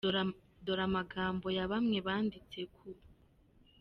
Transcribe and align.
Dore 0.65 0.83
amagambo 0.89 1.47
ya 1.57 1.65
bamwe 1.71 1.97
banditse 2.07 2.59
ku. 2.75 2.87